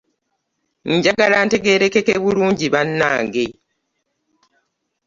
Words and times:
Njagala 0.95 1.37
ntegeerekeke 1.45 2.13
bulungi 2.23 2.67
bannange. 2.73 3.45